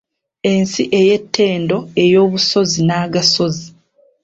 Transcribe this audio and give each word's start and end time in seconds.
Ensi 0.51 0.83
ey’ettendo 0.99 1.77
ey’obusozi 2.03 2.79
n’agasozi. 2.87 3.67